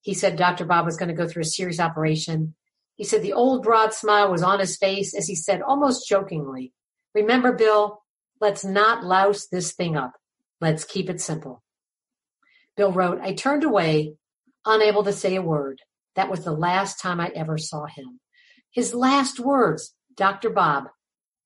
[0.00, 0.64] He said Dr.
[0.64, 2.54] Bob was going to go through a serious operation.
[2.98, 6.72] He said the old broad smile was on his face as he said almost jokingly,
[7.14, 8.02] Remember, Bill,
[8.40, 10.12] let's not louse this thing up.
[10.60, 11.62] Let's keep it simple.
[12.76, 14.14] Bill wrote, I turned away,
[14.66, 15.80] unable to say a word.
[16.16, 18.18] That was the last time I ever saw him.
[18.72, 20.50] His last words, Dr.
[20.50, 20.88] Bob,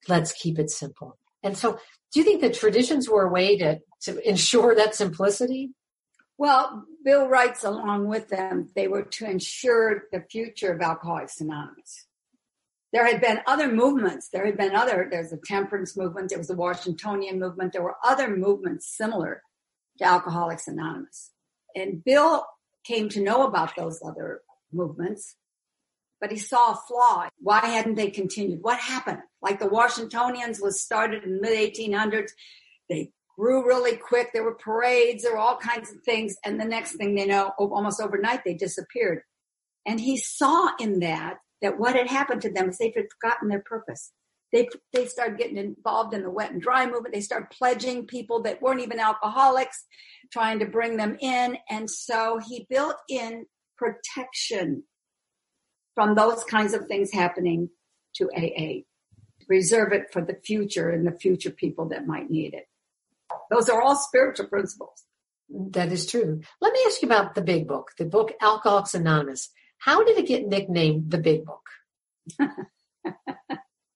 [0.09, 1.19] let's keep it simple.
[1.43, 1.79] And so
[2.13, 5.73] do you think the traditions were a way to, to ensure that simplicity?
[6.39, 12.07] Well, Bill writes along with them, they were to ensure the future of Alcoholics Anonymous.
[12.93, 14.29] There had been other movements.
[14.29, 17.97] There had been other, there's a temperance movement, there was the Washingtonian movement, there were
[18.05, 19.43] other movements similar
[19.99, 21.31] to Alcoholics Anonymous.
[21.75, 22.45] And Bill
[22.85, 24.43] came to know about those other
[24.73, 25.37] movements,
[26.21, 27.29] but he saw a flaw.
[27.41, 28.63] Why hadn't they continued?
[28.63, 29.21] What happened?
[29.41, 32.31] Like the Washingtonians was started in the mid 1800s.
[32.91, 33.11] They
[33.43, 34.31] grew really quick.
[34.33, 35.25] There were parades.
[35.25, 36.37] There were all kinds of things.
[36.45, 39.23] And the next thing they know, almost overnight, they disappeared.
[39.85, 43.49] And he saw in that that what had happened to them is they had forgotten
[43.49, 44.13] their purpose.
[44.53, 47.15] They, they started getting involved in the wet and dry movement.
[47.15, 49.87] They started pledging people that weren't even alcoholics,
[50.33, 51.59] trying to bring them in.
[51.69, 54.85] And so he built in protection
[55.97, 57.71] from those kinds of things happening
[58.17, 58.83] to AA.
[59.49, 62.67] Reserve it for the future and the future people that might need it.
[63.53, 65.05] Those are all spiritual principles.
[65.49, 66.41] That is true.
[66.61, 69.51] Let me ask you about the big book, the book Alcoholics Anonymous.
[69.79, 71.67] How did it get nicknamed the big book?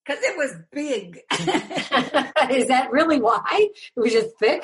[0.06, 1.18] Because it was big.
[2.52, 3.42] is that really why?
[3.50, 4.62] It was just thick?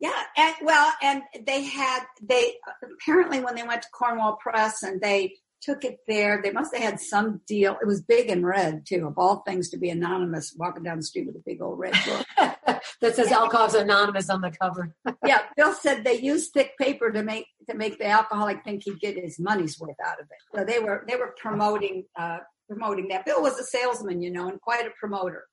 [0.00, 5.00] Yeah, and well, and they had they apparently when they went to Cornwall Press and
[5.00, 6.40] they took it there.
[6.42, 7.76] They must have had some deal.
[7.80, 11.02] It was big and red too, of all things to be anonymous, walking down the
[11.02, 12.26] street with a big old red book
[13.00, 14.94] that says Alcoholics Anonymous on the cover.
[15.26, 19.00] yeah, Bill said they used thick paper to make to make the alcoholic think he'd
[19.00, 20.56] get his money's worth out of it.
[20.56, 23.24] So they were they were promoting uh, promoting that.
[23.24, 25.44] Bill was a salesman, you know, and quite a promoter.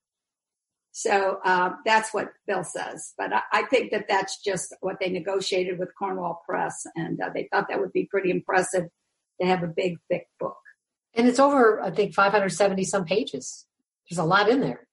[0.92, 3.14] So uh, that's what Bill says.
[3.18, 7.32] But I, I, think that that's just what they negotiated with Cornwall Press, and uh,
[7.34, 8.86] they thought that would be pretty impressive
[9.42, 10.58] to have a big, thick book.
[11.14, 13.66] And it's over, I think, 570 some pages.
[14.10, 14.88] There's a lot in there.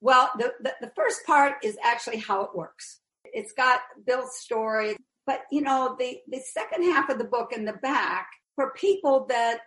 [0.00, 3.00] Well, the, the, the first part is actually how it works.
[3.24, 7.64] It's got Bill's story, but you know, the, the second half of the book in
[7.64, 9.60] the back for people that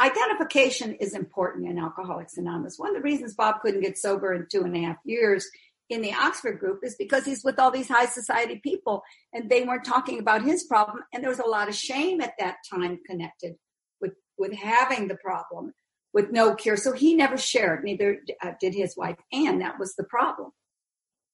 [0.00, 2.78] identification is important in Alcoholics Anonymous.
[2.78, 5.46] One of the reasons Bob couldn't get sober in two and a half years
[5.90, 9.64] in the Oxford group is because he's with all these high society people and they
[9.64, 11.00] weren't talking about his problem.
[11.12, 13.56] And there was a lot of shame at that time connected
[14.00, 15.74] with, with having the problem
[16.14, 16.76] with no cure.
[16.76, 19.58] So he never shared, neither uh, did his wife Anne.
[19.58, 20.52] That was the problem.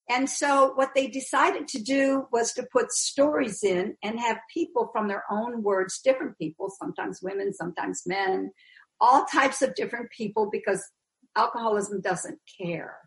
[0.08, 4.88] And so what they decided to do was to put stories in and have people
[4.92, 8.52] from their own words, different people, sometimes women, sometimes men,
[9.00, 10.84] all types of different people because
[11.36, 12.98] alcoholism doesn't care.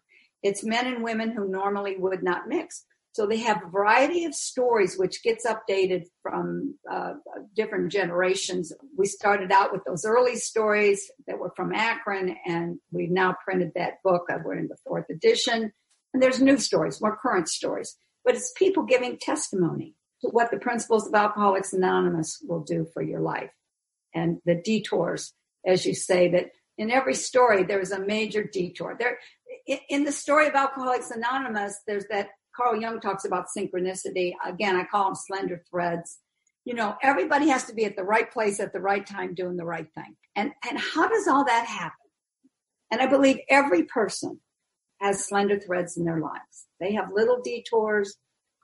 [0.44, 2.86] It's men and women who normally would not mix.
[3.12, 7.14] So they have a variety of stories which gets updated from uh,
[7.56, 8.72] different generations.
[8.98, 13.72] We started out with those early stories that were from Akron, and we've now printed
[13.76, 14.28] that book.
[14.30, 15.72] We're in the fourth edition,
[16.14, 17.98] and there's new stories, more current stories.
[18.24, 23.02] But it's people giving testimony to what the principles of Alcoholics Anonymous will do for
[23.02, 23.52] your life,
[24.14, 25.34] and the detours,
[25.66, 28.96] as you say, that in every story there is a major detour.
[28.98, 29.18] There,
[29.90, 34.34] in the story of Alcoholics Anonymous, there's that Carl Jung talks about synchronicity.
[34.46, 36.20] Again, I call them slender threads.
[36.66, 39.58] You know, everybody has to be at the right place at the right time doing
[39.58, 40.16] the right thing.
[40.36, 41.96] And, and how does all that happen?
[42.92, 44.40] And I believe every person
[45.00, 46.66] has slender threads in their lives.
[46.80, 48.18] They have little detours,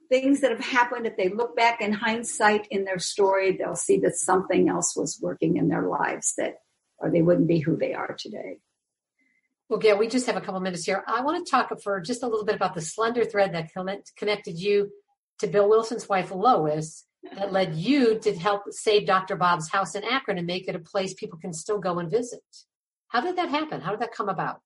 [0.10, 1.06] things that have happened.
[1.06, 5.20] If they look back in hindsight in their story, they'll see that something else was
[5.22, 6.56] working in their lives that,
[6.98, 8.58] or they wouldn't be who they are today.
[9.67, 11.04] Well, Gail, we just have a couple minutes here.
[11.08, 13.71] I want to talk for just a little bit about the slender thread that
[14.15, 14.91] connected you
[15.39, 19.36] to Bill Wilson's wife, Lois, that led you to help save Dr.
[19.36, 22.43] Bob's house in Akron and make it a place people can still go and visit.
[23.08, 23.82] How did that happen?
[23.82, 24.60] How did that come about?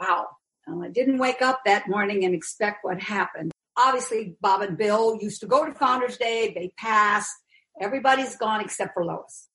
[0.00, 0.28] Wow.
[0.66, 3.52] Well, I didn't wake up that morning and expect what happened.
[3.76, 6.52] Obviously, Bob and Bill used to go to Founders Day.
[6.54, 7.32] They passed.
[7.78, 9.48] Everybody's gone except for Lois.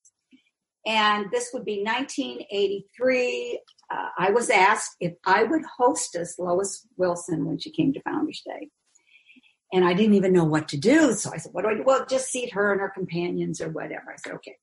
[0.86, 3.60] And this would be 1983
[3.92, 8.42] uh, I was asked if I would hostess Lois Wilson when she came to Founders
[8.46, 8.70] Day.
[9.74, 11.14] And I didn't even know what to do.
[11.14, 11.84] So I said, what do I do?
[11.84, 14.14] Well, just seat her and her companions or whatever.
[14.14, 14.56] I said, okay.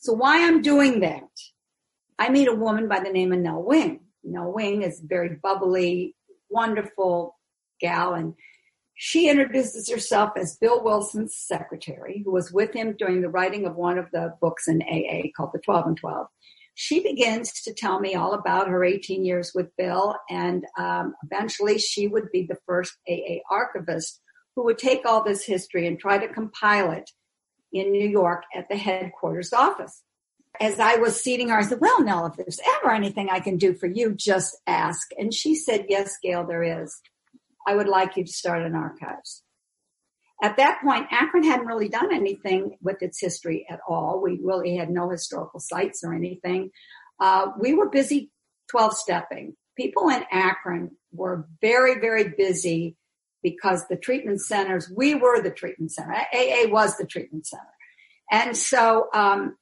[0.00, 1.28] So why I'm doing that,
[2.18, 4.00] I meet a woman by the name of Nell Wing.
[4.24, 6.16] Nell Wing is a very bubbly,
[6.50, 7.36] wonderful
[7.80, 8.14] gal.
[8.14, 8.34] And
[8.94, 13.76] she introduces herself as Bill Wilson's secretary, who was with him during the writing of
[13.76, 16.26] one of the books in AA called The 12 and 12
[16.80, 21.76] she begins to tell me all about her 18 years with Bill, and um, eventually
[21.76, 24.20] she would be the first AA archivist
[24.54, 27.10] who would take all this history and try to compile it
[27.72, 30.04] in New York at the headquarters office.
[30.60, 33.56] As I was seating her, I said, Well, Nell, if there's ever anything I can
[33.56, 35.08] do for you, just ask.
[35.18, 36.96] And she said, Yes, Gail, there is.
[37.66, 39.42] I would like you to start an archives.
[40.42, 44.20] At that point, Akron hadn't really done anything with its history at all.
[44.22, 46.70] We really had no historical sites or anything.
[47.18, 48.30] Uh, we were busy
[48.70, 49.56] 12 stepping.
[49.76, 52.96] People in Akron were very, very busy
[53.42, 56.14] because the treatment centers, we were the treatment center.
[56.32, 57.62] AA was the treatment center.
[58.30, 59.56] And so um,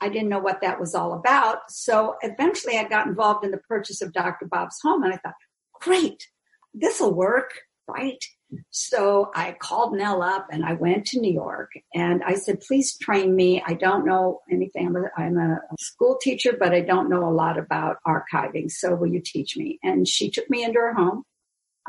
[0.00, 1.70] I didn't know what that was all about.
[1.70, 4.46] So eventually I got involved in the purchase of Dr.
[4.46, 5.34] Bob's home and I thought,
[5.74, 6.26] great,
[6.74, 7.50] this will work,
[7.88, 8.22] right?
[8.70, 12.96] So I called Nell up and I went to New York and I said, please
[12.96, 13.62] train me.
[13.66, 14.94] I don't know anything.
[15.16, 18.70] I'm a, school teacher, but I don't know a lot about archiving.
[18.70, 19.78] So will you teach me?
[19.82, 21.24] And she took me into her home.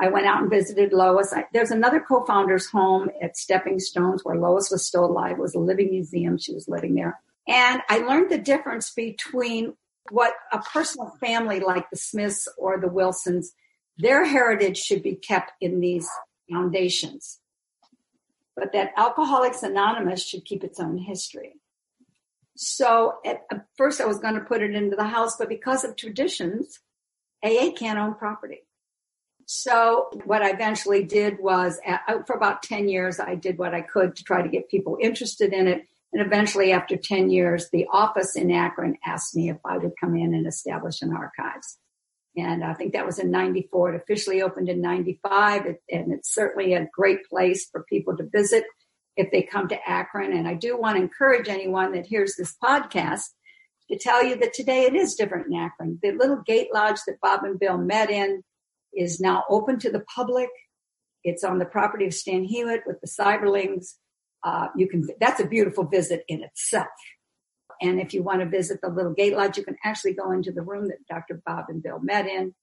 [0.00, 1.32] I went out and visited Lois.
[1.32, 5.32] I, there's another co-founder's home at Stepping Stones where Lois was still alive.
[5.32, 6.38] It was a living museum.
[6.38, 7.20] She was living there.
[7.46, 9.74] And I learned the difference between
[10.10, 13.52] what a personal family like the Smiths or the Wilsons,
[13.98, 16.08] their heritage should be kept in these
[16.50, 17.40] foundations.
[18.56, 21.54] But that Alcoholics Anonymous should keep its own history.
[22.54, 23.42] So at
[23.76, 26.80] first I was going to put it into the house, but because of traditions,
[27.42, 28.64] AA can't own property.
[29.46, 33.80] So what I eventually did was uh, for about 10 years, I did what I
[33.80, 35.86] could to try to get people interested in it.
[36.12, 40.14] And eventually after 10 years, the office in Akron asked me if I would come
[40.14, 41.78] in and establish an archives.
[42.36, 43.94] And I think that was in 94.
[43.94, 45.66] It officially opened in 95.
[45.66, 48.64] It, and it's certainly a great place for people to visit
[49.16, 50.32] if they come to Akron.
[50.32, 53.24] And I do want to encourage anyone that hears this podcast
[53.90, 55.98] to tell you that today it is different in Akron.
[56.02, 58.42] The little gate lodge that Bob and Bill met in
[58.94, 60.48] is now open to the public.
[61.24, 63.94] It's on the property of Stan Hywet with the Seiberlings.
[64.42, 66.88] Uh, you can, that's a beautiful visit in itself.
[67.82, 70.52] And if you want to visit the little gate lodge, you can actually go into
[70.52, 71.42] the room that Dr.
[71.44, 72.54] Bob and Bill met in.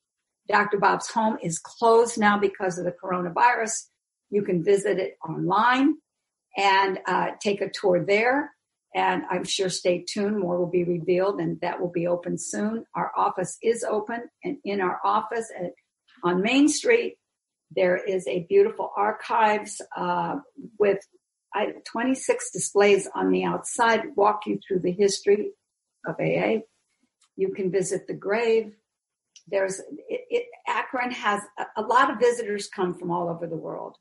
[0.48, 0.80] Dr.
[0.80, 3.88] Bob's home is closed now because of the coronavirus.
[4.30, 5.96] You can visit it online
[6.58, 8.52] and uh, take a tour there.
[8.96, 12.86] And I'm sure stay tuned, more will be revealed and that will be open soon.
[12.96, 15.74] Our office is open and in our office at,
[16.24, 17.18] on Main Street,
[17.76, 20.38] there is a beautiful archives uh,
[20.80, 21.00] with
[21.54, 25.52] I, 26 displays on the outside walk you through the history
[26.06, 26.62] of AA.
[27.36, 28.74] You can visit the grave.
[29.48, 33.56] There's it, it, Akron has a, a lot of visitors come from all over the
[33.56, 33.98] world.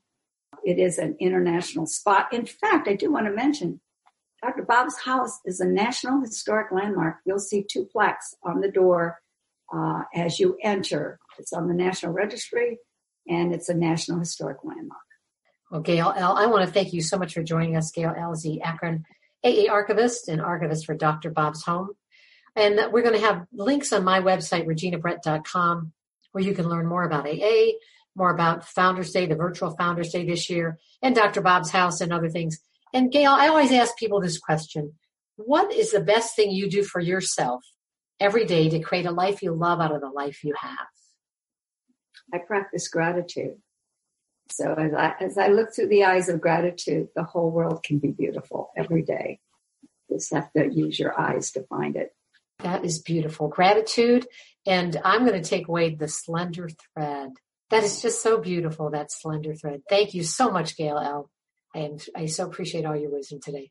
[0.63, 2.33] It is an international spot.
[2.33, 3.79] In fact, I do want to mention
[4.41, 4.63] Dr.
[4.63, 7.17] Bob's house is a National Historic Landmark.
[7.25, 9.19] You'll see two plaques on the door
[9.73, 11.19] uh, as you enter.
[11.37, 12.77] It's on the National Registry
[13.27, 15.01] and it's a National Historic Landmark.
[15.69, 17.91] Well, Gail L., I want to thank you so much for joining us.
[17.91, 18.33] Gail L.
[18.35, 19.05] the Akron
[19.43, 21.29] AA archivist and archivist for Dr.
[21.29, 21.91] Bob's Home.
[22.55, 25.93] And we're going to have links on my website, reginabrett.com,
[26.31, 27.73] where you can learn more about AA,
[28.15, 31.41] more about Founders Day, the virtual Founders Day this year, and Dr.
[31.41, 32.59] Bob's House and other things.
[32.93, 34.93] And Gail, I always ask people this question.
[35.37, 37.63] What is the best thing you do for yourself
[38.19, 40.87] every day to create a life you love out of the life you have?
[42.33, 43.57] I practice gratitude.
[44.51, 47.99] So as I, as I look through the eyes of gratitude, the whole world can
[47.99, 49.39] be beautiful every day.
[50.09, 52.13] You just have to use your eyes to find it.
[52.59, 53.47] That is beautiful.
[53.47, 54.27] Gratitude.
[54.65, 57.31] And I'm going to take away the slender thread.
[57.69, 59.83] That is just so beautiful, that slender thread.
[59.87, 61.29] Thank you so much, Gail L.
[61.75, 63.69] And I so appreciate all your wisdom today.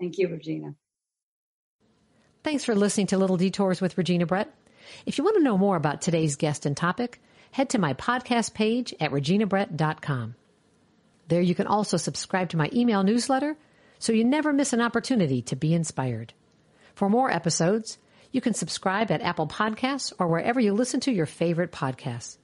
[0.00, 0.74] Thank you, Regina.
[2.42, 4.52] Thanks for listening to Little Detours with Regina Brett.
[5.06, 7.20] If you want to know more about today's guest and topic,
[7.56, 10.34] head to my podcast page at reginabrett.com.
[11.28, 13.56] There you can also subscribe to my email newsletter
[13.98, 16.34] so you never miss an opportunity to be inspired.
[16.94, 17.96] For more episodes,
[18.30, 22.36] you can subscribe at Apple Podcasts or wherever you listen to your favorite podcasts.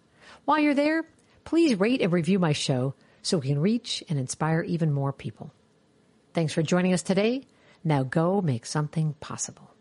[0.47, 1.05] While you're there,
[1.45, 5.53] please rate and review my show so we can reach and inspire even more people.
[6.33, 7.43] Thanks for joining us today.
[7.85, 9.72] Now go make something possible.